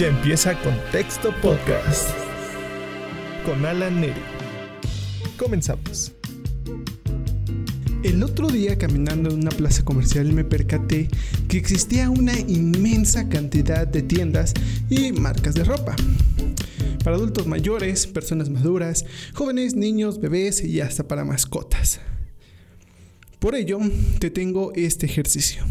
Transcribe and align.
Ya 0.00 0.06
empieza 0.06 0.58
Contexto 0.62 1.30
Podcast 1.42 2.08
con 3.44 3.66
Alan 3.66 4.00
Neri. 4.00 4.22
Comenzamos. 5.36 6.12
El 8.02 8.22
otro 8.22 8.48
día 8.48 8.78
caminando 8.78 9.28
en 9.28 9.40
una 9.40 9.50
plaza 9.50 9.84
comercial 9.84 10.32
me 10.32 10.42
percaté 10.42 11.10
que 11.48 11.58
existía 11.58 12.08
una 12.08 12.32
inmensa 12.38 13.28
cantidad 13.28 13.86
de 13.86 14.00
tiendas 14.00 14.54
y 14.88 15.12
marcas 15.12 15.54
de 15.54 15.64
ropa. 15.64 15.94
Para 17.04 17.16
adultos 17.16 17.46
mayores, 17.46 18.06
personas 18.06 18.48
maduras, 18.48 19.04
jóvenes, 19.34 19.74
niños, 19.74 20.18
bebés 20.18 20.64
y 20.64 20.80
hasta 20.80 21.06
para 21.06 21.26
mascotas. 21.26 22.00
Por 23.38 23.54
ello, 23.54 23.78
te 24.18 24.30
tengo 24.30 24.72
este 24.74 25.04
ejercicio. 25.04 25.62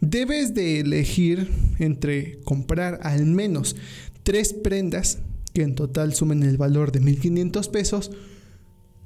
Debes 0.00 0.54
de 0.54 0.80
elegir 0.80 1.50
entre 1.78 2.38
comprar 2.44 3.00
al 3.02 3.26
menos 3.26 3.76
tres 4.22 4.52
prendas 4.52 5.18
que 5.52 5.62
en 5.62 5.74
total 5.74 6.14
sumen 6.14 6.42
el 6.44 6.56
valor 6.56 6.92
de 6.92 7.00
1500 7.00 7.68
pesos 7.68 8.12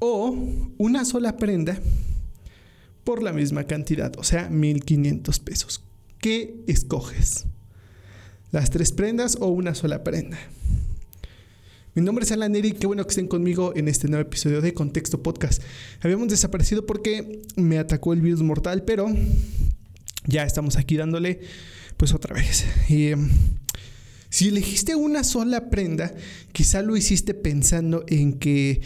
o 0.01 0.37
una 0.79 1.05
sola 1.05 1.37
prenda 1.37 1.79
por 3.05 3.23
la 3.23 3.33
misma 3.33 3.65
cantidad, 3.65 4.13
o 4.19 4.25
sea, 4.25 4.49
1500 4.51 5.39
pesos. 5.41 5.83
¿Qué 6.19 6.63
escoges? 6.67 7.47
¿Las 8.51 8.71
tres 8.71 8.93
prendas 8.93 9.39
o 9.41 9.49
una 9.49 9.75
sola 9.75 10.05
prenda? 10.05 10.39
Mi 11.95 12.03
nombre 12.03 12.25
es 12.25 12.33
Alan 12.33 12.55
Eri, 12.55 12.73
qué 12.73 12.87
bueno 12.87 13.05
que 13.05 13.11
estén 13.11 13.29
conmigo 13.29 13.73
en 13.77 13.89
este 13.89 14.09
nuevo 14.09 14.23
episodio 14.23 14.61
de 14.61 14.73
Contexto 14.73 15.23
Podcast. 15.23 15.63
Habíamos 16.01 16.29
desaparecido 16.29 16.87
porque 16.87 17.43
me 17.57 17.79
atacó 17.79 18.13
el 18.13 18.21
virus 18.21 18.43
mortal, 18.43 18.83
pero 18.85 19.07
ya 20.27 20.45
estamos 20.45 20.77
aquí 20.77 20.97
dándole 20.97 21.41
pues 21.97 22.15
otra 22.15 22.35
vez. 22.35 22.65
Em, 22.89 23.31
si 24.29 24.49
elegiste 24.49 24.97
una 24.97 25.25
sola 25.25 25.69
prenda, 25.69 26.15
quizá 26.53 26.83
lo 26.83 26.97
hiciste 26.97 27.35
pensando 27.35 28.05
en 28.09 28.39
que 28.39 28.81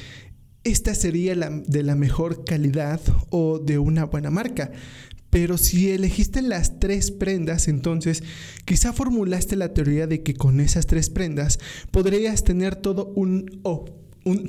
esta 0.64 0.94
sería 0.94 1.36
de 1.36 1.82
la 1.84 1.94
mejor 1.94 2.44
calidad 2.44 3.00
o 3.30 3.60
de 3.60 3.78
una 3.78 4.04
buena 4.04 4.30
marca. 4.30 4.72
Pero 5.30 5.58
si 5.58 5.90
elegiste 5.90 6.42
las 6.42 6.80
tres 6.80 7.10
prendas, 7.10 7.68
entonces 7.68 8.24
quizá 8.64 8.92
formulaste 8.92 9.54
la 9.54 9.72
teoría 9.72 10.06
de 10.06 10.22
que 10.22 10.34
con 10.34 10.60
esas 10.60 10.86
tres 10.86 11.10
prendas 11.10 11.58
podrías 11.90 12.42
tener 12.42 12.74
todo 12.74 13.12
un, 13.14 13.60
oh, 13.62 13.84
un 14.24 14.48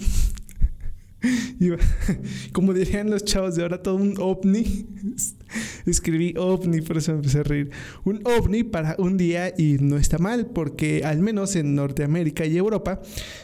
como 2.52 2.74
dirían 2.74 3.10
los 3.10 3.24
chavos 3.24 3.56
de 3.56 3.64
ahora, 3.64 3.82
todo 3.82 3.96
un 3.96 4.16
ovni. 4.20 4.88
Escribí 5.86 6.34
ovni, 6.38 6.82
por 6.82 6.98
eso 6.98 7.12
me 7.12 7.18
empecé 7.20 7.40
a 7.40 7.44
reír. 7.44 7.72
Un 8.04 8.22
ovni 8.26 8.64
para 8.64 8.96
un 9.00 9.18
día 9.18 9.54
y 9.58 9.78
no 9.80 9.98
está 9.98 10.18
mal, 10.18 10.48
porque 10.48 11.04
al 11.06 11.20
menos 11.20 11.56
en 11.56 11.76
Norteamérica 11.76 12.46
y 12.46 12.58
Europa 12.58 13.02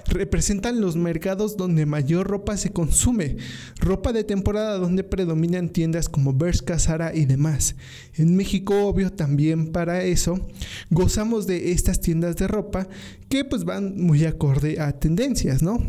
representan 0.07 0.81
los 0.81 0.97
mercados 0.97 1.57
donde 1.57 1.85
mayor 1.85 2.27
ropa 2.27 2.57
se 2.57 2.71
consume. 2.71 3.37
Ropa 3.79 4.13
de 4.13 4.23
temporada 4.23 4.77
donde 4.77 5.03
predominan 5.03 5.69
tiendas 5.69 6.09
como 6.09 6.33
Bershka, 6.33 6.77
Zara 6.77 7.15
y 7.15 7.25
demás. 7.25 7.75
En 8.15 8.35
México, 8.35 8.85
obvio, 8.85 9.11
también 9.11 9.71
para 9.71 10.03
eso 10.03 10.47
gozamos 10.89 11.47
de 11.47 11.71
estas 11.71 12.01
tiendas 12.01 12.35
de 12.35 12.47
ropa 12.47 12.87
que 13.29 13.45
pues 13.45 13.63
van 13.63 13.99
muy 13.99 14.25
acorde 14.25 14.79
a 14.79 14.91
tendencias, 14.91 15.63
¿no? 15.63 15.79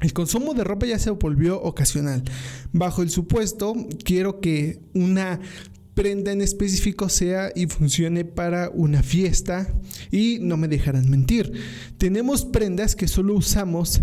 El 0.00 0.12
consumo 0.12 0.54
de 0.54 0.64
ropa 0.64 0.86
ya 0.86 0.98
se 0.98 1.10
volvió 1.10 1.60
ocasional. 1.62 2.22
Bajo 2.72 3.02
el 3.02 3.10
supuesto, 3.10 3.74
quiero 4.04 4.40
que 4.40 4.80
una 4.94 5.40
prenda 5.94 6.30
en 6.30 6.42
específico 6.42 7.08
sea 7.08 7.50
y 7.54 7.66
funcione 7.66 8.26
para 8.26 8.68
una 8.68 9.02
fiesta 9.02 9.72
y 10.10 10.38
no 10.42 10.58
me 10.58 10.68
dejarán 10.68 11.08
mentir. 11.08 11.50
Tenemos 11.96 12.44
prendas 12.44 12.94
que 12.94 13.08
solo 13.08 13.34
usamos 13.34 14.02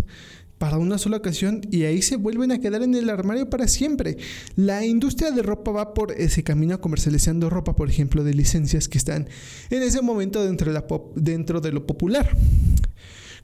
para 0.58 0.78
una 0.78 0.98
sola 0.98 1.18
ocasión 1.18 1.60
y 1.70 1.84
ahí 1.84 2.02
se 2.02 2.16
vuelven 2.16 2.50
a 2.50 2.58
quedar 2.58 2.82
en 2.82 2.94
el 2.96 3.10
armario 3.10 3.48
para 3.48 3.68
siempre. 3.68 4.16
La 4.56 4.84
industria 4.84 5.30
de 5.30 5.42
ropa 5.42 5.70
va 5.70 5.94
por 5.94 6.10
ese 6.12 6.42
camino 6.42 6.80
comercializando 6.80 7.48
ropa, 7.50 7.76
por 7.76 7.88
ejemplo, 7.88 8.24
de 8.24 8.34
licencias 8.34 8.88
que 8.88 8.98
están 8.98 9.28
en 9.70 9.82
ese 9.82 10.02
momento 10.02 10.44
dentro 10.44 10.72
de, 10.72 10.82
dentro 11.14 11.60
de 11.60 11.70
lo 11.70 11.86
popular. 11.86 12.36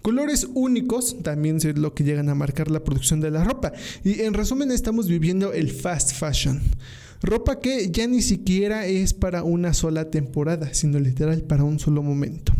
Colores 0.02 0.48
únicos 0.54 1.22
también 1.22 1.56
es 1.56 1.76
lo 1.76 1.94
que 1.94 2.04
llegan 2.04 2.28
a 2.30 2.34
marcar 2.34 2.70
la 2.70 2.82
producción 2.82 3.20
de 3.20 3.30
la 3.30 3.44
ropa. 3.44 3.72
Y 4.02 4.22
en 4.22 4.34
resumen 4.34 4.70
estamos 4.70 5.08
viviendo 5.08 5.52
el 5.52 5.70
fast 5.70 6.14
fashion. 6.14 6.60
Ropa 7.22 7.60
que 7.60 7.90
ya 7.90 8.06
ni 8.06 8.22
siquiera 8.22 8.86
es 8.86 9.12
para 9.12 9.42
una 9.42 9.74
sola 9.74 10.10
temporada, 10.10 10.72
sino 10.72 10.98
literal 10.98 11.42
para 11.42 11.64
un 11.64 11.78
solo 11.78 12.02
momento. 12.02 12.54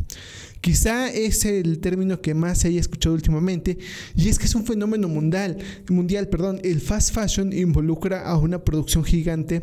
Quizá 0.60 1.10
es 1.10 1.46
el 1.46 1.78
término 1.78 2.20
que 2.20 2.34
más 2.34 2.58
se 2.58 2.68
haya 2.68 2.80
escuchado 2.80 3.14
últimamente 3.14 3.78
y 4.14 4.28
es 4.28 4.38
que 4.38 4.44
es 4.44 4.54
un 4.54 4.66
fenómeno 4.66 5.08
mundial, 5.08 5.56
mundial, 5.88 6.28
perdón, 6.28 6.60
el 6.62 6.82
fast 6.82 7.14
fashion 7.14 7.54
involucra 7.54 8.26
a 8.26 8.36
una 8.36 8.62
producción 8.62 9.02
gigante 9.02 9.62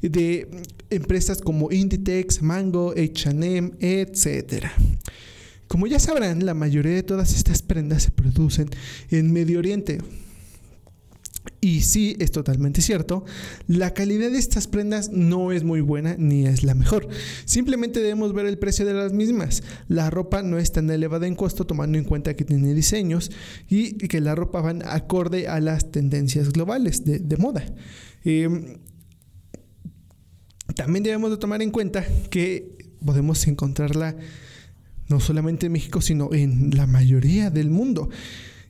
de 0.00 0.48
empresas 0.90 1.40
como 1.40 1.72
Inditex, 1.72 2.42
Mango, 2.42 2.92
H&M, 2.92 3.72
etcétera. 3.80 4.72
Como 5.68 5.86
ya 5.86 5.98
sabrán, 5.98 6.46
la 6.46 6.54
mayoría 6.54 6.92
de 6.92 7.02
todas 7.02 7.34
estas 7.34 7.62
prendas 7.62 8.04
se 8.04 8.10
producen 8.10 8.70
en 9.10 9.32
Medio 9.32 9.58
Oriente. 9.58 9.98
Y 11.60 11.80
sí, 11.80 12.16
es 12.18 12.30
totalmente 12.30 12.82
cierto, 12.82 13.24
la 13.66 13.94
calidad 13.94 14.30
de 14.30 14.38
estas 14.38 14.66
prendas 14.66 15.10
no 15.10 15.52
es 15.52 15.64
muy 15.64 15.80
buena 15.80 16.14
ni 16.18 16.46
es 16.46 16.62
la 16.62 16.74
mejor. 16.74 17.08
Simplemente 17.44 18.00
debemos 18.00 18.32
ver 18.32 18.46
el 18.46 18.58
precio 18.58 18.84
de 18.84 18.94
las 18.94 19.12
mismas. 19.12 19.62
La 19.88 20.10
ropa 20.10 20.42
no 20.42 20.58
es 20.58 20.72
tan 20.72 20.90
elevada 20.90 21.26
en 21.26 21.34
costo 21.34 21.66
tomando 21.66 21.98
en 21.98 22.04
cuenta 22.04 22.34
que 22.34 22.44
tiene 22.44 22.74
diseños 22.74 23.30
y 23.68 23.94
que 23.94 24.20
la 24.20 24.34
ropa 24.34 24.60
van 24.60 24.82
acorde 24.86 25.48
a 25.48 25.60
las 25.60 25.90
tendencias 25.90 26.52
globales 26.52 27.04
de, 27.04 27.36
moda. 27.36 27.64
Em, 28.24 28.78
también 30.74 31.04
debemos 31.04 31.30
de 31.30 31.36
tomar 31.36 31.62
en 31.62 31.70
cuenta 31.70 32.04
que 32.30 32.76
podemos 33.04 33.46
encontrarla 33.46 34.16
no 35.08 35.20
solamente 35.20 35.66
en 35.66 35.72
México, 35.72 36.00
sino 36.00 36.32
en 36.32 36.70
la 36.76 36.86
mayoría 36.86 37.50
del 37.50 37.70
mundo. 37.70 38.08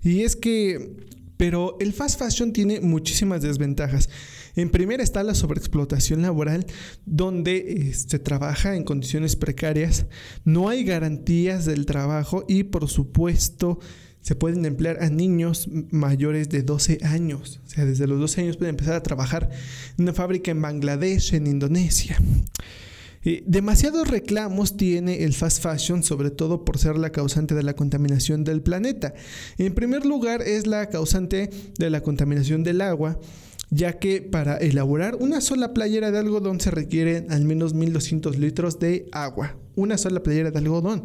Y 0.03 0.23
es 0.23 0.37
que, 0.37 0.97
pero 1.37 1.77
el 1.81 1.93
fast 1.93 2.19
fashion 2.19 2.53
tiene 2.53 2.81
muchísimas 2.81 3.43
desventajas. 3.43 4.09
En 4.55 4.71
primera 4.71 5.03
está 5.03 5.23
la 5.23 5.35
sobreexplotación 5.35 6.23
laboral, 6.23 6.67
donde 7.05 7.57
eh, 7.57 7.95
se 7.95 8.19
trabaja 8.19 8.75
en 8.75 8.85
condiciones 8.85 9.37
precarias, 9.37 10.07
no 10.45 10.71
hay 10.71 10.83
garantías 10.85 11.67
del 11.67 11.85
trabajo 11.85 12.45
y 12.49 12.65
por 12.65 12.89
supuesto 12.89 13.79
se 14.23 14.35
pueden 14.35 14.65
emplear 14.65 15.05
a 15.05 15.11
niños 15.11 15.69
mayores 15.91 16.49
de 16.49 16.63
12 16.63 16.99
años. 17.03 17.61
O 17.65 17.69
sea, 17.69 17.85
desde 17.85 18.07
los 18.07 18.19
12 18.19 18.41
años 18.41 18.57
pueden 18.57 18.75
empezar 18.75 18.95
a 18.95 19.03
trabajar 19.03 19.51
en 19.97 20.03
una 20.03 20.15
fábrica 20.15 20.51
en 20.51 20.61
Bangladesh, 20.61 21.35
en 21.35 21.47
Indonesia. 21.47 22.19
Eh, 23.27 23.43
demasiados 23.45 24.07
reclamos 24.07 24.77
tiene 24.77 25.25
el 25.25 25.35
fast 25.35 25.61
fashion, 25.61 26.05
sobre 26.05 26.31
todo 26.31 26.65
por 26.65 26.79
ser 26.79 26.97
la 26.97 27.11
causante 27.11 27.57
de 27.57 27.65
la 27.65 27.75
contaminación 27.75 28.45
del 28.45 28.63
planeta. 28.63 29.15
En 29.59 29.75
primer 29.75 30.07
lugar, 30.07 30.43
es 30.43 30.69
la 30.69 30.89
causante 30.89 31.51
de 31.77 31.91
la 31.91 32.03
contaminación 32.03 32.63
del 32.63 32.81
agua 32.81 33.19
ya 33.69 33.99
que 33.99 34.23
para 34.23 34.57
elaborar 34.59 35.17
una 35.17 35.41
sola 35.41 35.75
playera 35.75 36.13
de 36.13 36.19
algodón 36.19 36.61
se 36.61 36.71
requieren 36.71 37.33
al 37.33 37.45
menos 37.45 37.75
1200 37.75 38.39
litros 38.39 38.79
de 38.79 39.09
agua. 39.11 39.57
Una 39.75 39.99
sola 39.99 40.23
playera 40.23 40.53
de 40.53 40.59
algodón 40.59 41.03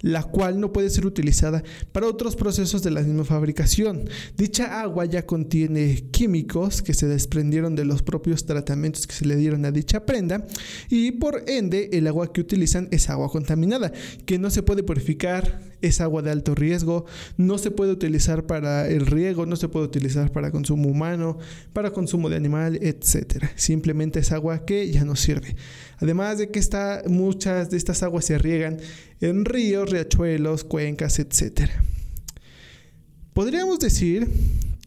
la 0.00 0.22
cual 0.22 0.60
no 0.60 0.72
puede 0.72 0.90
ser 0.90 1.06
utilizada 1.06 1.62
para 1.92 2.06
otros 2.06 2.36
procesos 2.36 2.82
de 2.82 2.90
la 2.90 3.02
misma 3.02 3.24
fabricación. 3.24 4.08
Dicha 4.36 4.80
agua 4.80 5.04
ya 5.04 5.26
contiene 5.26 6.04
químicos 6.10 6.82
que 6.82 6.94
se 6.94 7.06
desprendieron 7.06 7.74
de 7.74 7.84
los 7.84 8.02
propios 8.02 8.46
tratamientos 8.46 9.06
que 9.06 9.14
se 9.14 9.26
le 9.26 9.36
dieron 9.36 9.64
a 9.64 9.70
dicha 9.70 10.06
prenda 10.06 10.46
y 10.88 11.12
por 11.12 11.44
ende 11.46 11.90
el 11.92 12.06
agua 12.06 12.32
que 12.32 12.40
utilizan 12.40 12.88
es 12.90 13.10
agua 13.10 13.30
contaminada, 13.30 13.92
que 14.26 14.38
no 14.38 14.50
se 14.50 14.62
puede 14.62 14.82
purificar, 14.82 15.60
es 15.82 16.00
agua 16.00 16.22
de 16.22 16.30
alto 16.30 16.54
riesgo, 16.54 17.06
no 17.36 17.58
se 17.58 17.70
puede 17.70 17.92
utilizar 17.92 18.46
para 18.46 18.88
el 18.88 19.06
riego, 19.06 19.46
no 19.46 19.56
se 19.56 19.68
puede 19.68 19.86
utilizar 19.86 20.32
para 20.32 20.50
consumo 20.50 20.88
humano, 20.88 21.38
para 21.72 21.92
consumo 21.92 22.28
de 22.28 22.36
animal, 22.36 22.76
etc. 22.82 23.44
Simplemente 23.56 24.20
es 24.20 24.32
agua 24.32 24.64
que 24.64 24.90
ya 24.90 25.04
no 25.04 25.16
sirve. 25.16 25.56
Además 25.98 26.38
de 26.38 26.50
que 26.50 26.58
está, 26.58 27.02
muchas 27.06 27.70
de 27.70 27.76
estas 27.76 28.02
aguas 28.02 28.24
se 28.24 28.38
riegan 28.38 28.78
en 29.20 29.44
ríos, 29.44 29.90
riachuelos, 29.90 30.64
cuencas, 30.64 31.18
etc. 31.18 31.70
Podríamos 33.32 33.78
decir 33.78 34.28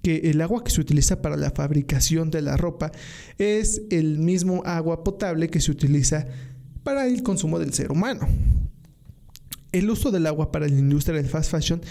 que 0.01 0.31
el 0.31 0.41
agua 0.41 0.63
que 0.63 0.71
se 0.71 0.81
utiliza 0.81 1.21
para 1.21 1.37
la 1.37 1.51
fabricación 1.51 2.31
de 2.31 2.41
la 2.41 2.57
ropa 2.57 2.91
es 3.37 3.83
el 3.91 4.17
mismo 4.17 4.63
agua 4.65 5.03
potable 5.03 5.49
que 5.49 5.61
se 5.61 5.71
utiliza 5.71 6.27
para 6.83 7.07
el 7.07 7.23
consumo 7.23 7.59
del 7.59 7.73
ser 7.73 7.91
humano. 7.91 8.27
El 9.71 9.89
uso 9.89 10.11
del 10.11 10.27
agua 10.27 10.51
para 10.51 10.67
la 10.67 10.77
industria 10.77 11.15
del 11.15 11.29
fast 11.29 11.49
fashion 11.49 11.81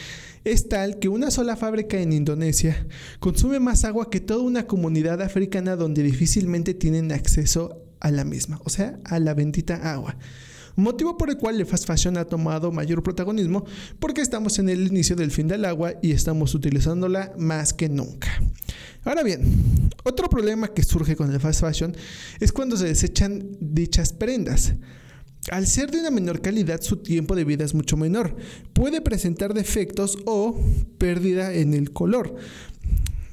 es 0.44 0.68
tal 0.68 0.98
que 0.98 1.08
una 1.08 1.30
sola 1.30 1.56
fábrica 1.56 1.98
en 1.98 2.12
Indonesia 2.12 2.86
consume 3.20 3.58
más 3.58 3.84
agua 3.84 4.10
que 4.10 4.20
toda 4.20 4.42
una 4.42 4.66
comunidad 4.66 5.22
africana 5.22 5.76
donde 5.76 6.02
difícilmente 6.02 6.74
tienen 6.74 7.10
acceso 7.10 7.82
a 8.00 8.10
la 8.10 8.24
misma, 8.24 8.60
o 8.64 8.70
sea, 8.70 8.98
a 9.04 9.18
la 9.18 9.32
bendita 9.32 9.92
agua. 9.94 10.16
motivo 10.76 11.16
por 11.16 11.30
el 11.30 11.38
cual 11.38 11.58
el 11.58 11.66
fast 11.66 11.86
fashion 11.86 12.18
ha 12.18 12.26
tomado 12.26 12.70
mayor 12.70 13.02
protagonismo 13.02 13.64
porque 13.98 14.20
estamos 14.20 14.58
en 14.58 14.68
el 14.68 14.86
inicio 14.86 15.16
del 15.16 15.30
fin 15.30 15.48
del 15.48 15.64
agua 15.64 15.94
y 16.02 16.12
estamos 16.12 16.54
utilizándola 16.54 17.32
más 17.38 17.72
que 17.72 17.88
nunca. 17.88 18.28
Ahora 19.04 19.22
bien, 19.22 19.40
otro 20.04 20.28
problema 20.28 20.68
que 20.68 20.82
surge 20.82 21.16
con 21.16 21.32
el 21.32 21.40
fast 21.40 21.62
fashion 21.62 21.96
es 22.40 22.52
cuando 22.52 22.76
se 22.76 22.84
desechan 22.84 23.56
dichas 23.58 24.12
prendas. 24.12 24.74
Al 25.50 25.66
ser 25.66 25.90
de 25.90 26.00
una 26.00 26.10
menor 26.10 26.42
calidad, 26.42 26.82
su 26.82 26.98
tiempo 26.98 27.34
de 27.34 27.44
vida 27.44 27.64
es 27.64 27.74
mucho 27.74 27.96
menor. 27.96 28.36
Puede 28.74 29.00
presentar 29.00 29.54
defectos 29.54 30.18
o 30.26 30.60
pérdida 30.98 31.54
en 31.54 31.72
el 31.72 31.92
color. 31.92 32.36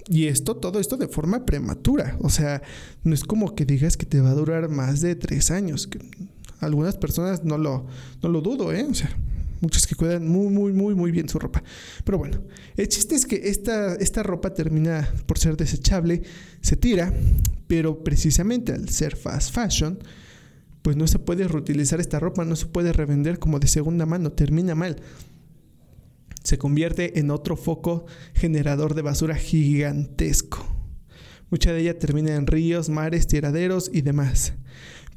Y 0.07 0.27
esto, 0.27 0.55
todo 0.55 0.79
esto 0.79 0.95
de 0.95 1.09
forma 1.09 1.45
prematura. 1.45 2.17
O 2.21 2.29
sea, 2.29 2.61
no 3.03 3.13
es 3.13 3.23
como 3.23 3.55
que 3.55 3.65
digas 3.65 3.97
que 3.97 4.05
te 4.05 4.21
va 4.21 4.29
a 4.29 4.35
durar 4.35 4.69
más 4.69 5.01
de 5.01 5.15
tres 5.15 5.51
años. 5.51 5.89
Algunas 6.59 6.97
personas 6.97 7.43
no 7.43 7.57
lo, 7.57 7.85
no 8.23 8.29
lo 8.29 8.41
dudo, 8.41 8.71
¿eh? 8.71 8.87
O 8.89 8.93
sea, 8.93 9.15
muchos 9.59 9.85
que 9.85 9.95
cuidan 9.95 10.27
muy, 10.27 10.47
muy, 10.47 10.71
muy, 10.71 10.95
muy 10.95 11.11
bien 11.11 11.27
su 11.27 11.39
ropa. 11.39 11.61
Pero 12.05 12.17
bueno, 12.17 12.41
el 12.77 12.87
chiste 12.87 13.15
es 13.15 13.25
que 13.25 13.49
esta, 13.49 13.95
esta 13.95 14.23
ropa 14.23 14.53
termina 14.53 15.07
por 15.25 15.37
ser 15.39 15.57
desechable, 15.57 16.23
se 16.61 16.77
tira, 16.77 17.13
pero 17.67 18.01
precisamente 18.01 18.71
al 18.71 18.87
ser 18.89 19.17
fast 19.17 19.53
fashion, 19.53 19.99
pues 20.87 20.95
no 20.95 21.05
se 21.05 21.19
puede 21.19 21.49
reutilizar 21.49 21.99
esta 21.99 22.17
ropa, 22.17 22.45
no 22.45 22.55
se 22.55 22.65
puede 22.65 22.93
revender 22.93 23.39
como 23.39 23.59
de 23.59 23.67
segunda 23.67 24.05
mano, 24.05 24.31
termina 24.31 24.73
mal. 24.73 24.95
Se 26.45 26.57
convierte 26.57 27.19
en 27.19 27.29
otro 27.29 27.57
foco 27.57 28.05
generador 28.33 28.95
de 28.95 29.01
basura 29.01 29.35
gigantesco. 29.35 30.65
Mucha 31.49 31.73
de 31.73 31.81
ella 31.81 31.99
termina 31.99 32.35
en 32.35 32.47
ríos, 32.47 32.87
mares, 32.87 33.27
tiraderos 33.27 33.91
y 33.93 33.99
demás. 33.99 34.53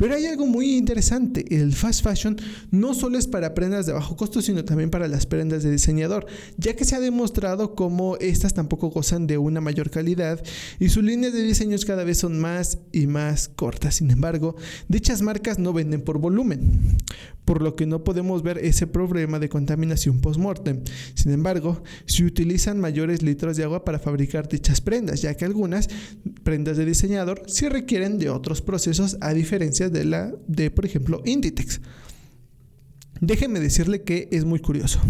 Pero 0.00 0.14
hay 0.14 0.24
algo 0.24 0.46
muy 0.46 0.78
interesante, 0.78 1.44
el 1.54 1.74
fast 1.74 2.02
fashion 2.02 2.34
no 2.70 2.94
solo 2.94 3.18
es 3.18 3.26
para 3.26 3.52
prendas 3.52 3.84
de 3.84 3.92
bajo 3.92 4.16
costo, 4.16 4.40
sino 4.40 4.64
también 4.64 4.88
para 4.88 5.08
las 5.08 5.26
prendas 5.26 5.62
de 5.62 5.70
diseñador, 5.70 6.24
ya 6.56 6.74
que 6.74 6.86
se 6.86 6.96
ha 6.96 7.00
demostrado 7.00 7.74
cómo 7.74 8.16
estas 8.16 8.54
tampoco 8.54 8.88
gozan 8.88 9.26
de 9.26 9.36
una 9.36 9.60
mayor 9.60 9.90
calidad 9.90 10.42
y 10.78 10.88
sus 10.88 11.04
líneas 11.04 11.34
de 11.34 11.42
diseños 11.42 11.84
cada 11.84 12.04
vez 12.04 12.16
son 12.16 12.38
más 12.38 12.78
y 12.92 13.08
más 13.08 13.50
cortas. 13.50 13.96
Sin 13.96 14.10
embargo, 14.10 14.56
dichas 14.88 15.20
marcas 15.20 15.58
no 15.58 15.74
venden 15.74 16.00
por 16.00 16.16
volumen, 16.16 16.96
por 17.44 17.60
lo 17.60 17.76
que 17.76 17.84
no 17.84 18.02
podemos 18.02 18.42
ver 18.42 18.56
ese 18.56 18.86
problema 18.86 19.38
de 19.38 19.50
contaminación 19.50 20.22
post-mortem. 20.22 20.80
Sin 21.12 21.32
embargo, 21.32 21.82
se 22.06 22.24
utilizan 22.24 22.80
mayores 22.80 23.22
litros 23.22 23.58
de 23.58 23.64
agua 23.64 23.84
para 23.84 23.98
fabricar 23.98 24.48
dichas 24.48 24.80
prendas, 24.80 25.20
ya 25.20 25.34
que 25.34 25.44
algunas 25.44 25.90
prendas 26.42 26.78
de 26.78 26.86
diseñador 26.86 27.42
sí 27.48 27.68
requieren 27.68 28.18
de 28.18 28.30
otros 28.30 28.62
procesos 28.62 29.18
a 29.20 29.34
diferencia 29.34 29.89
de 29.90 30.04
la 30.04 30.32
de, 30.46 30.70
por 30.70 30.86
ejemplo, 30.86 31.22
Inditex. 31.24 31.80
Déjeme 33.20 33.60
decirle 33.60 34.02
que 34.02 34.28
es 34.32 34.44
muy 34.44 34.60
curioso. 34.60 35.00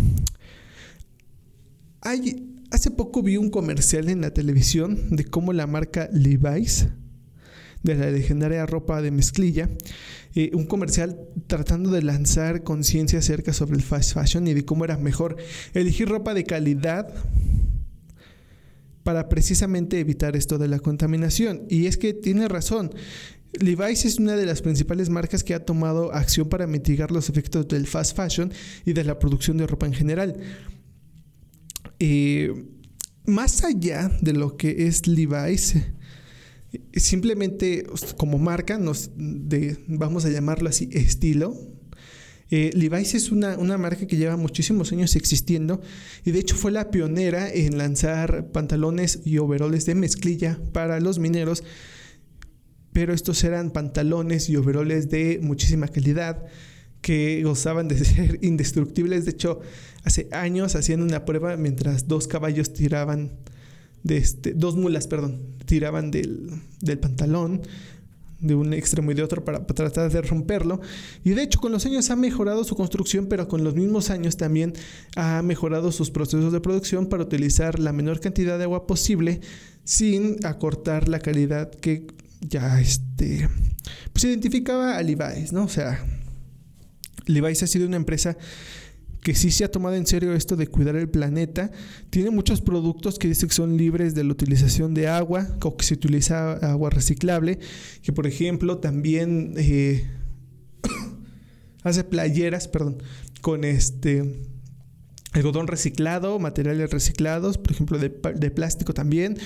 Hace 2.71 2.91
poco 2.91 3.23
vi 3.23 3.37
un 3.37 3.51
comercial 3.51 4.09
en 4.09 4.21
la 4.21 4.33
televisión 4.33 4.99
de 5.11 5.25
cómo 5.25 5.53
la 5.53 5.67
marca 5.67 6.09
Levi's, 6.13 6.89
de 7.83 7.95
la 7.95 8.11
legendaria 8.11 8.67
ropa 8.67 9.03
de 9.03 9.11
mezclilla, 9.11 9.69
eh, 10.35 10.51
un 10.55 10.67
comercial 10.67 11.19
tratando 11.47 11.91
de 11.91 12.03
lanzar 12.03 12.63
conciencia 12.63 13.19
acerca 13.19 13.53
sobre 13.53 13.77
el 13.77 13.83
fast 13.83 14.15
fashion 14.15 14.47
y 14.47 14.55
de 14.55 14.65
cómo 14.65 14.85
era 14.85 14.97
mejor 14.97 15.37
elegir 15.75 16.09
ropa 16.09 16.35
de 16.35 16.45
calidad 16.45 17.13
para 19.03 19.29
precisamente 19.29 19.99
evitar 19.99 20.37
esto 20.37 20.59
de 20.59 20.69
la 20.69 20.79
contaminación. 20.79 21.63
Y 21.69 21.87
es 21.87 21.97
que 21.97 22.15
tiene 22.15 22.49
razón. 22.49 22.93
Levi's 23.53 24.05
es 24.05 24.19
una 24.19 24.37
de 24.37 24.47
las 24.47 24.63
principales 24.63 25.09
marcas 25.09 25.43
que 25.43 25.55
ha 25.55 25.65
tomado 25.65 26.13
acción 26.13 26.49
para 26.49 26.67
mitigar 26.67 27.11
los 27.11 27.29
efectos 27.29 27.67
del 27.69 27.87
fast 27.87 28.17
fashion 28.17 28.53
y 28.85 28.93
de 28.93 29.05
la 29.05 29.19
producción 29.19 29.57
de 29.57 29.67
ropa 29.67 29.87
en 29.87 29.93
general. 29.93 30.37
Eh, 31.99 32.67
más 33.27 33.65
allá 33.65 34.11
de 34.21 34.33
lo 34.33 34.57
que 34.57 34.87
es 34.87 35.07
Levi's, 35.07 35.75
simplemente 36.95 37.87
como 38.17 38.39
marca, 38.39 38.79
nos 38.79 39.11
vamos 39.17 40.25
a 40.25 40.31
llamarlo 40.31 40.69
así, 40.69 40.89
estilo. 40.93 41.57
Eh, 42.53 42.71
Levi's 42.75 43.15
es 43.15 43.31
una, 43.31 43.57
una, 43.59 43.79
marca 43.79 44.07
que 44.09 44.17
lleva 44.17 44.37
muchísimos 44.37 44.91
años 44.91 45.15
existiendo 45.15 45.81
y 46.25 46.33
de 46.33 46.41
hecho 46.41 46.57
fue 46.57 46.73
la 46.73 46.91
pionera 46.91 47.49
en 47.49 47.79
lanzar 47.79 48.51
pantalones 48.51 49.21
y 49.25 49.39
overoles 49.39 49.87
de 49.87 49.95
mezclilla 49.95 50.59
para 50.73 50.99
los 50.99 51.21
mineros 51.21 51.63
pero 52.93 53.13
estos 53.13 53.43
eran 53.45 53.71
pantalones 53.71 54.49
y 54.49 54.57
overoles 54.57 55.11
de 55.11 55.39
muchísima 55.43 55.89
calidad 55.89 56.45
que 57.01 57.43
gozaban 57.43 57.89
de 57.89 57.99
ser 58.05 58.39
indestructibles. 58.43 59.25
De 59.25 59.33
hecho, 59.33 59.61
hace 60.05 60.29
años 60.33 60.75
hacían 60.75 61.03
una 61.03 61.25
prueba 61.25 61.57
mientras 61.57 62.09
dos 62.09 62.27
caballos 62.27 62.73
tiraban 62.73 63.33
de 64.03 64.17
este, 64.17 64.55
dos 64.55 64.77
mulas, 64.77 65.07
perdón, 65.07 65.41
tiraban 65.67 66.11
del, 66.11 66.51
del 66.81 66.99
pantalón 66.99 67.63
de 68.41 68.55
un 68.55 68.73
extremo 68.73 69.11
y 69.11 69.15
de 69.15 69.23
otro 69.23 69.45
para, 69.45 69.67
para, 69.67 69.75
tratar 69.75 70.11
de 70.11 70.23
romperlo. 70.23 70.81
Y 71.25 71.31
de 71.31 71.43
hecho 71.43 71.61
con 71.61 71.73
los 71.73 71.85
años 71.85 72.11
ha 72.11 72.17
mejorado 72.17 72.65
su 72.65 72.75
construcción, 72.75 73.27
pero 73.27 73.47
con 73.49 73.63
los 73.63 73.75
mismos 73.75 74.09
años 74.09 74.39
también 74.39 74.73
ha 75.15 75.43
mejorado 75.43 75.93
sus 75.93 76.11
procesos 76.11 76.53
de 76.53 76.61
producción 76.61 77.07
para 77.07 77.23
utilizar 77.23 77.79
la 77.79 77.93
menor 77.93 78.21
cantidad 78.21 78.57
de 78.57 78.65
agua 78.65 78.87
posible 78.87 79.41
sin 79.85 80.45
acortar 80.47 81.09
la 81.09 81.19
calidad 81.19 81.71
que 81.71 82.07
ya 82.41 82.81
este, 82.81 83.49
pues 84.13 84.25
identificaba 84.25 84.97
a 84.97 85.03
Levi's, 85.03 85.53
¿no? 85.53 85.65
O 85.65 85.69
sea, 85.69 86.05
Levi's 87.27 87.63
ha 87.63 87.67
sido 87.67 87.87
una 87.87 87.97
empresa 87.97 88.37
que 89.23 89.35
sí 89.35 89.51
se 89.51 89.65
ha 89.65 89.71
tomado 89.71 89.97
en 89.97 90.07
serio 90.07 90.33
esto 90.33 90.57
de 90.57 90.67
cuidar 90.67 90.97
el 90.97 91.09
planeta. 91.09 91.71
Tiene 92.09 92.31
muchos 92.31 92.61
productos 92.61 93.19
que 93.19 93.29
dice 93.29 93.47
que 93.47 93.53
son 93.53 93.77
libres 93.77 94.15
de 94.15 94.25
la 94.25 94.33
utilización 94.33 94.95
de 94.95 95.09
agua 95.09 95.47
o 95.63 95.77
que 95.77 95.85
se 95.85 95.95
utiliza 95.95 96.53
agua 96.55 96.91
reciclable. 96.91 97.59
Que 98.03 98.13
por 98.13 98.27
ejemplo 98.27 98.79
también 98.79 99.55
eh, 99.59 100.07
hace 101.83 102.05
playeras, 102.05 102.69
perdón, 102.69 103.03
con 103.43 103.65
este 103.65 104.47
algodón 105.33 105.67
reciclado, 105.67 106.39
materiales 106.39 106.91
reciclados, 106.91 107.59
por 107.59 107.73
ejemplo 107.73 107.99
de, 107.99 108.09
de 108.09 108.51
plástico 108.51 108.95
también. 108.95 109.37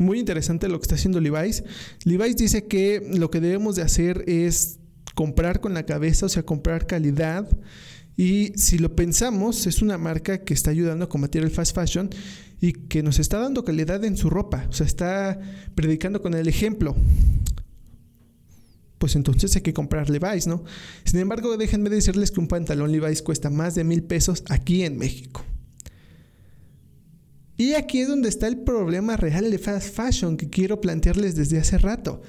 Muy 0.00 0.18
interesante 0.18 0.66
lo 0.66 0.78
que 0.78 0.84
está 0.84 0.94
haciendo 0.94 1.20
Levi's. 1.20 1.62
Levi's 2.04 2.34
dice 2.34 2.66
que 2.66 3.06
lo 3.12 3.30
que 3.30 3.38
debemos 3.38 3.76
de 3.76 3.82
hacer 3.82 4.24
es 4.26 4.78
comprar 5.14 5.60
con 5.60 5.74
la 5.74 5.84
cabeza, 5.84 6.24
o 6.24 6.28
sea, 6.30 6.42
comprar 6.42 6.86
calidad. 6.86 7.46
Y 8.16 8.54
si 8.56 8.78
lo 8.78 8.96
pensamos, 8.96 9.66
es 9.66 9.82
una 9.82 9.98
marca 9.98 10.42
que 10.42 10.54
está 10.54 10.70
ayudando 10.70 11.04
a 11.04 11.08
combatir 11.10 11.42
el 11.42 11.50
fast 11.50 11.74
fashion 11.74 12.08
y 12.62 12.72
que 12.72 13.02
nos 13.02 13.18
está 13.18 13.40
dando 13.40 13.62
calidad 13.62 14.02
en 14.02 14.16
su 14.16 14.30
ropa. 14.30 14.64
O 14.70 14.72
sea, 14.72 14.86
está 14.86 15.38
predicando 15.74 16.22
con 16.22 16.32
el 16.32 16.48
ejemplo. 16.48 16.96
Pues 18.96 19.16
entonces 19.16 19.54
hay 19.54 19.60
que 19.60 19.74
comprar 19.74 20.08
Levi's, 20.08 20.46
¿no? 20.46 20.64
Sin 21.04 21.20
embargo, 21.20 21.58
déjenme 21.58 21.90
decirles 21.90 22.30
que 22.30 22.40
un 22.40 22.48
pantalón 22.48 22.90
Levi's 22.90 23.20
cuesta 23.20 23.50
más 23.50 23.74
de 23.74 23.84
mil 23.84 24.02
pesos 24.02 24.44
aquí 24.48 24.82
en 24.82 24.96
México. 24.96 25.44
Y 27.60 27.74
aquí 27.74 28.00
es 28.00 28.08
donde 28.08 28.30
está 28.30 28.48
el 28.48 28.56
problema 28.56 29.18
real 29.18 29.50
de 29.50 29.58
fast 29.58 29.94
fashion 29.94 30.38
que 30.38 30.48
quiero 30.48 30.80
plantearles 30.80 31.34
desde 31.34 31.58
hace 31.58 31.76
rato. 31.76 32.22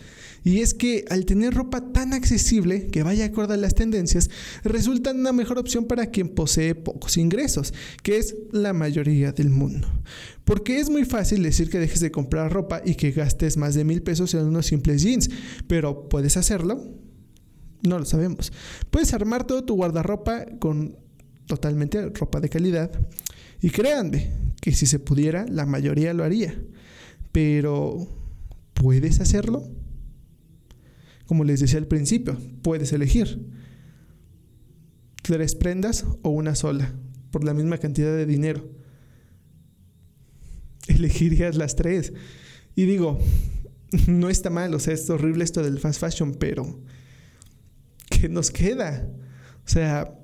Y 0.44 0.60
es 0.60 0.74
que 0.74 1.06
al 1.10 1.24
tener 1.24 1.54
ropa 1.54 1.94
tan 1.94 2.12
accesible 2.12 2.88
que 2.88 3.02
vaya 3.02 3.24
acorde 3.24 3.54
a 3.54 3.58
las 3.58 3.74
tendencias, 3.74 4.30
resulta 4.66 5.12
una 5.12 5.32
mejor 5.32 5.58
opción 5.58 5.86
para 5.86 6.08
quien 6.08 6.28
posee 6.28 6.76
pocos 6.76 7.16
ingresos, 7.16 7.74
que 8.04 8.18
es 8.18 8.36
la 8.52 8.74
mayoría 8.74 9.32
del 9.32 9.52
mundo. 9.52 9.88
Porque 10.44 10.82
es 10.82 10.90
muy 10.90 11.06
fácil 11.06 11.44
decir 11.44 11.70
que 11.70 11.80
dejes 11.80 12.02
de 12.02 12.12
comprar 12.12 12.52
ropa 12.52 12.82
y 12.84 12.96
que 12.96 13.12
gastes 13.12 13.56
más 13.56 13.74
de 13.74 13.86
mil 13.86 14.04
pesos 14.04 14.34
en 14.34 14.42
unos 14.42 14.66
simples 14.66 15.02
jeans, 15.02 15.30
pero 15.66 16.10
¿puedes 16.10 16.36
hacerlo? 16.36 16.92
No 17.84 18.00
lo 18.00 18.04
sabemos. 18.04 18.52
Puedes 18.90 19.14
armar 19.14 19.48
todo 19.48 19.64
tu 19.64 19.76
guardarropa 19.76 20.46
con 20.60 20.98
totalmente 21.46 22.10
ropa 22.10 22.42
de 22.42 22.50
calidad. 22.50 22.92
Y 23.62 23.70
créanme, 23.70 24.32
que 24.62 24.72
si 24.72 24.86
se 24.86 25.00
pudiera, 25.00 25.46
la 25.48 25.66
mayoría 25.66 26.14
lo 26.14 26.24
haría. 26.24 26.56
Pero, 27.32 28.08
¿puedes 28.74 29.20
hacerlo? 29.20 29.68
Como 31.26 31.44
les 31.44 31.60
decía 31.60 31.80
al 31.80 31.88
principio, 31.88 32.38
puedes 32.62 32.94
elegir 32.94 33.48
tres 35.24 35.56
prendas 35.56 36.06
o 36.22 36.30
una 36.30 36.56
sola, 36.56 36.94
por 37.32 37.44
la 37.44 37.54
misma 37.54 37.78
cantidad 37.78 38.16
de 38.16 38.26
dinero. 38.26 38.70
Elegirías 40.88 41.56
las 41.56 41.76
tres. 41.76 42.14
Y 42.76 42.86
digo, 42.86 43.20
no 44.08 44.30
está 44.30 44.50
mal, 44.50 44.74
o 44.74 44.80
sea, 44.80 44.94
es 44.94 45.10
horrible 45.10 45.44
esto 45.44 45.64
del 45.64 45.80
fast 45.80 46.00
fashion, 46.00 46.36
pero 46.36 46.82
¿qué 48.10 48.30
nos 48.30 48.52
queda? 48.52 49.10
O 49.66 49.70
sea, 49.70 50.21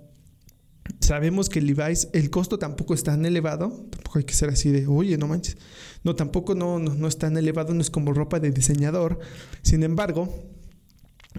Sabemos 1.07 1.47
que 1.47 1.61
Levi's, 1.61 2.09
el 2.11 2.29
costo 2.29 2.59
tampoco 2.59 2.93
es 2.93 3.01
tan 3.01 3.25
elevado, 3.25 3.69
tampoco 3.89 4.19
hay 4.19 4.25
que 4.25 4.33
ser 4.33 4.49
así 4.49 4.71
de, 4.71 4.87
oye, 4.87 5.17
no 5.17 5.29
manches. 5.29 5.55
No, 6.03 6.15
tampoco 6.15 6.53
no, 6.53 6.79
no, 6.79 7.07
es 7.07 7.17
tan 7.17 7.37
elevado, 7.37 7.73
no 7.73 7.79
es 7.79 7.89
como 7.89 8.11
ropa 8.11 8.41
de 8.41 8.51
diseñador. 8.51 9.17
Sin 9.61 9.83
embargo, 9.83 10.27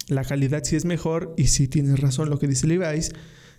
La 0.06 0.24
calidad 0.24 0.64
sí 0.64 0.74
es 0.74 0.86
mejor 0.86 1.34
y 1.36 1.48
sí 1.48 1.68
tienes 1.68 2.00
razón 2.00 2.30
lo 2.30 2.38
que 2.38 2.46
dice 2.46 2.66
Levi's. 2.66 3.12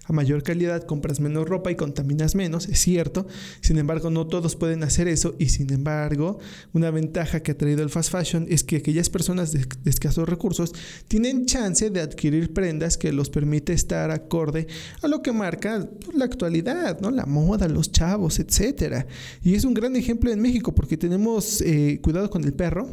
A 0.10 0.14
mayor 0.14 0.42
calidad 0.42 0.86
compras 0.86 1.20
menos 1.20 1.48
ropa 1.48 1.70
y 1.70 1.76
contaminas 1.76 2.34
menos, 2.34 2.68
es 2.68 2.80
cierto. 2.80 3.28
Sin 3.62 3.78
embargo, 3.78 4.10
no 4.10 4.26
todos 4.26 4.56
pueden 4.56 4.82
hacer 4.84 5.08
eso 5.08 5.36
y 5.38 5.50
sin 5.50 5.72
embargo, 5.72 6.40
una 6.74 6.90
ventaja 6.90 7.44
que 7.44 7.52
ha 7.52 7.58
traído 7.58 7.84
el 7.84 7.92
fast 7.92 8.12
fashion 8.12 8.48
es 8.50 8.64
que 8.64 8.78
aquellas 8.78 9.08
personas 9.12 9.52
de, 9.52 9.68
escasos 9.86 10.28
recursos 10.28 10.74
tienen 11.08 11.46
chance 11.46 11.92
de 11.92 12.02
adquirir 12.02 12.54
prendas 12.54 12.98
que 12.98 13.14
los 13.14 13.30
permite 13.30 13.74
estar 13.74 14.10
acorde 14.10 14.66
a 15.04 15.08
lo 15.08 15.22
que 15.22 15.32
marca 15.32 15.88
la 16.12 16.26
actualidad, 16.26 17.00
¿no? 17.02 17.12
La 17.12 17.28
moda, 17.28 17.68
los 17.68 17.92
chavos, 17.92 18.40
etcétera. 18.40 19.06
Y 19.44 19.54
es 19.54 19.64
un 19.64 19.76
gran 19.76 19.96
ejemplo 19.96 20.32
en 20.32 20.42
México 20.42 20.74
porque 20.74 20.98
tenemos 20.98 21.62
eh, 21.62 22.00
cuidado 22.02 22.32
con 22.32 22.44
el 22.44 22.54
perro 22.54 22.90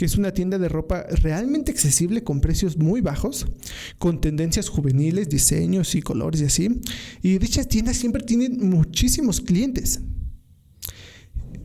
que 0.00 0.06
es 0.06 0.16
una 0.16 0.32
tienda 0.32 0.56
de 0.56 0.70
ropa 0.70 1.04
realmente 1.20 1.70
accesible 1.70 2.24
con 2.24 2.40
precios 2.40 2.78
muy 2.78 3.02
bajos, 3.02 3.46
con 3.98 4.18
tendencias 4.18 4.70
juveniles, 4.70 5.28
diseños 5.28 5.94
y 5.94 6.00
colores 6.00 6.40
y 6.40 6.44
así. 6.46 6.80
Y 7.20 7.36
dichas 7.36 7.68
tiendas 7.68 7.98
siempre 7.98 8.22
tienen 8.22 8.66
muchísimos 8.70 9.42
clientes. 9.42 10.00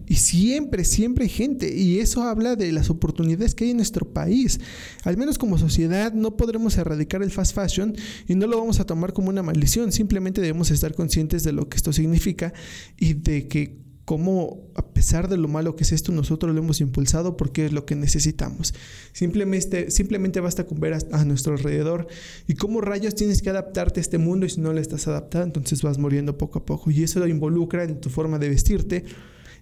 Y 0.05 0.15
siempre, 0.15 0.83
siempre 0.83 1.23
hay 1.23 1.29
gente. 1.29 1.73
Y 1.73 1.99
eso 1.99 2.23
habla 2.23 2.57
de 2.57 2.73
las 2.73 2.89
oportunidades 2.89 3.55
que 3.55 3.63
hay 3.63 3.69
en 3.69 3.77
nuestro 3.77 4.11
país. 4.11 4.59
Al 5.05 5.15
menos 5.15 5.37
como 5.37 5.57
sociedad 5.57 6.11
no 6.11 6.35
podremos 6.35 6.77
erradicar 6.77 7.23
el 7.23 7.31
fast 7.31 7.55
fashion 7.55 7.95
y 8.27 8.35
no 8.35 8.47
lo 8.47 8.57
vamos 8.57 8.81
a 8.81 8.85
tomar 8.85 9.13
como 9.13 9.29
una 9.29 9.43
maldición. 9.43 9.93
Simplemente 9.93 10.41
debemos 10.41 10.71
estar 10.71 10.93
conscientes 10.93 11.45
de 11.45 11.53
lo 11.53 11.69
que 11.69 11.77
esto 11.77 11.93
significa 11.93 12.51
y 12.97 13.13
de 13.13 13.47
que 13.47 13.84
cómo 14.05 14.69
a 14.75 14.93
pesar 14.93 15.27
de 15.27 15.37
lo 15.37 15.47
malo 15.47 15.75
que 15.75 15.83
es 15.83 15.91
esto, 15.91 16.11
nosotros 16.11 16.53
lo 16.53 16.61
hemos 16.61 16.79
impulsado 16.79 17.35
porque 17.35 17.65
es 17.65 17.73
lo 17.73 17.85
que 17.85 17.95
necesitamos. 17.95 18.73
Simplemente, 19.11 19.89
simplemente 19.89 20.39
basta 20.39 20.65
con 20.65 20.79
ver 20.79 20.97
a, 21.11 21.25
nuestro 21.25 21.53
alrededor 21.53 22.07
y 22.47 22.53
cómo 22.53 22.81
rayos 22.81 23.15
tienes 23.15 23.41
que 23.41 23.49
adaptarte 23.49 23.99
a 23.99 24.01
este 24.01 24.19
mundo 24.19 24.45
y 24.45 24.49
si 24.49 24.61
no 24.61 24.71
le 24.73 24.81
estás 24.81 25.07
adaptado, 25.07 25.43
entonces 25.43 25.81
vas 25.81 25.97
muriendo 25.97 26.37
poco 26.37 26.59
a 26.59 26.65
poco. 26.65 26.91
Y 26.91 27.03
eso 27.03 27.19
lo 27.19 27.27
involucra 27.27 27.83
en 27.83 27.99
tu 27.99 28.09
forma 28.09 28.37
de 28.37 28.49
vestirte. 28.49 29.05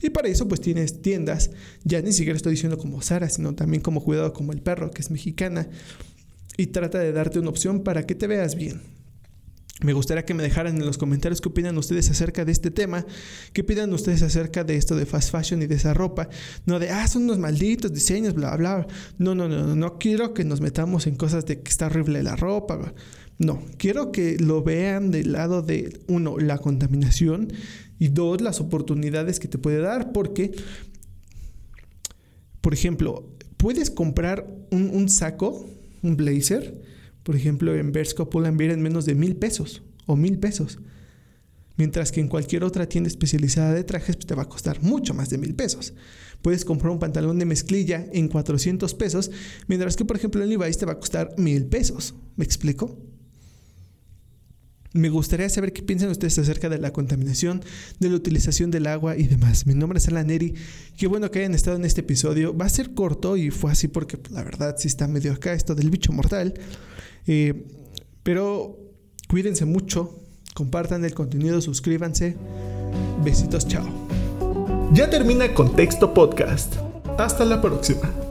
Y 0.02 0.10
para 0.10 0.28
eso 0.28 0.50
pues 0.50 0.60
tienes 0.60 1.02
tiendas, 1.02 1.52
ya 1.86 2.02
ni 2.02 2.12
siquiera 2.12 2.36
estoy 2.36 2.52
diciendo 2.52 2.78
como 2.78 3.02
Sara, 3.02 3.30
sino 3.30 3.56
también 3.56 3.82
como 3.82 4.04
Cuidado 4.04 4.34
como 4.34 4.52
el 4.52 4.62
Perro, 4.62 4.92
que 4.92 5.02
es 5.02 5.10
mexicana, 5.10 5.70
y 6.58 6.68
trata 6.68 7.00
de 7.00 7.14
darte 7.14 7.40
una 7.40 7.50
opción 7.50 7.84
para 7.84 8.06
que 8.06 8.14
te 8.14 8.28
veas 8.28 8.56
bien. 8.56 8.82
Me 9.84 9.92
gustaría 9.92 10.24
que 10.24 10.34
me 10.34 10.44
dejaran 10.44 10.78
en 10.78 10.86
los 10.86 10.98
comentarios 10.98 11.42
qué 11.42 11.50
opinan 11.50 11.78
ustedes 11.78 12.10
acerca 12.10 12.46
de 12.46 12.54
este 12.54 12.72
tema, 12.72 13.06
qué 13.52 13.62
opinan 13.62 13.94
ustedes 13.94 14.22
acerca 14.22 14.64
de 14.64 14.78
esto 14.78 14.96
de 14.96 15.06
fast 15.06 15.30
fashion 15.30 15.62
y 15.62 15.68
de 15.68 15.76
esa 15.76 15.94
ropa. 15.94 16.30
No 16.66 16.80
de, 16.80 16.90
ah, 16.90 17.08
son 17.08 17.24
unos 17.24 17.38
malditos 17.38 17.94
diseños, 17.94 18.34
bla, 18.34 18.56
bla. 18.56 18.88
No, 19.18 19.36
no, 19.36 19.50
no, 19.50 19.76
no 19.76 19.98
quiero 20.00 20.34
que 20.34 20.46
nos 20.46 20.62
metamos 20.62 21.06
en 21.06 21.16
cosas 21.16 21.46
de 21.46 21.62
que 21.62 21.70
está 21.70 21.88
horrible 21.88 22.24
la 22.24 22.38
ropa. 22.38 22.94
No, 23.38 23.62
quiero 23.78 24.14
que 24.14 24.38
lo 24.38 24.64
vean 24.64 25.12
del 25.12 25.34
lado 25.34 25.62
de, 25.62 26.00
uno, 26.08 26.38
la 26.38 26.60
contaminación 26.60 27.52
y 28.00 28.08
dos, 28.08 28.40
las 28.40 28.62
oportunidades 28.62 29.40
que 29.40 29.50
te 29.50 29.58
puede 29.58 29.80
dar, 29.80 30.14
porque, 30.14 30.52
por 32.62 32.74
ejemplo, 32.74 33.30
puedes 33.58 33.92
comprar 33.92 34.48
un, 34.72 34.92
un 34.94 35.10
saco, 35.10 35.68
un 36.04 36.16
blazer, 36.16 36.83
por 37.24 37.36
ejemplo, 37.36 37.74
en 37.76 37.92
Bershka 37.92 38.26
Pull&Bear 38.26 38.72
en 38.72 38.82
menos 38.82 39.06
de 39.06 39.16
mil 39.16 39.36
pesos 39.36 39.82
o 40.06 40.16
mil 40.16 40.38
pesos. 40.40 40.80
Mientras 41.76 42.12
que 42.12 42.20
en 42.20 42.28
cualquier 42.28 42.64
otra 42.64 42.88
tienda 42.88 43.08
especializada 43.08 43.74
de 43.74 43.84
trajes 43.84 44.16
pues, 44.16 44.28
te 44.28 44.36
va 44.36 44.44
a 44.44 44.50
costar 44.50 44.82
mucho 44.84 45.14
más 45.14 45.30
de 45.30 45.38
mil 45.38 45.56
pesos. 45.56 45.94
Puedes 46.42 46.66
comprar 46.66 46.92
un 46.92 47.00
pantalón 47.00 47.40
de 47.40 47.46
mezclilla 47.46 48.06
en 48.12 48.28
400 48.28 48.94
pesos, 48.94 49.32
mientras 49.68 49.96
que 49.96 50.06
por 50.06 50.18
ejemplo 50.18 50.44
en 50.44 50.50
Levi's 50.50 50.78
te 50.78 50.86
va 50.86 50.94
a 50.94 51.00
costar 51.00 51.34
mil 51.38 51.66
pesos. 51.66 52.14
¿Me 52.36 52.46
explico? 52.46 53.00
Me 54.94 55.10
gustaría 55.10 55.50
saber 55.50 55.74
qué 55.74 55.82
piensan 55.82 56.10
ustedes 56.10 56.38
acerca 56.38 56.70
de 56.70 56.78
la 56.78 56.94
contaminación, 56.94 57.64
de 58.00 58.10
la 58.10 58.16
utilización 58.16 58.70
del 58.70 58.86
agua 58.86 59.18
y 59.18 59.24
demás. 59.24 59.66
Mi 59.66 59.74
nombre 59.74 59.98
es 59.98 60.08
Alan 60.08 60.28
Neri. 60.28 60.54
Qué 60.96 61.08
bueno 61.08 61.32
que 61.32 61.40
hayan 61.40 61.56
estado 61.56 61.78
en 61.78 61.86
este 61.86 62.02
episodio. 62.02 62.56
Va 62.56 62.66
a 62.66 62.70
ser 62.70 62.94
corto 62.94 63.36
y 63.36 63.50
fue 63.50 63.72
así 63.72 63.88
porque 63.88 64.18
pues, 64.18 64.32
la 64.32 64.44
verdad 64.44 64.76
sí 64.78 64.88
está 64.88 65.08
medio 65.08 65.34
acá 65.34 65.54
esto 65.54 65.74
del 65.74 65.90
bicho 65.90 66.14
mortal. 66.14 66.54
Eh, 67.26 67.66
pero 68.22 68.78
cuídense 69.28 69.66
mucho, 69.66 70.20
compartan 70.54 71.04
el 71.06 71.16
contenido, 71.16 71.60
suscríbanse. 71.60 72.38
Besitos, 73.24 73.68
chao. 73.68 73.88
Ya 74.94 75.10
termina 75.10 75.56
Contexto 75.56 76.14
Podcast. 76.14 76.76
Hasta 77.18 77.46
la 77.46 77.60
próxima. 77.60 78.23